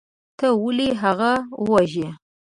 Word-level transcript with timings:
تا 0.39 0.47
ولې 0.63 0.89
هغه 1.03 1.31
وواژه. 1.63 2.09